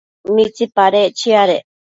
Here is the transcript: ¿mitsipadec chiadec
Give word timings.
¿mitsipadec 0.33 1.09
chiadec 1.19 1.63